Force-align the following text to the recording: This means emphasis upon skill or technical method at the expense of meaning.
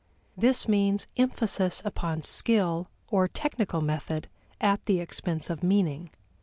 This 0.35 0.67
means 0.67 1.07
emphasis 1.15 1.79
upon 1.85 2.23
skill 2.23 2.87
or 3.11 3.27
technical 3.27 3.81
method 3.81 4.29
at 4.59 4.83
the 4.87 4.99
expense 4.99 5.47
of 5.51 5.61
meaning. 5.61 6.09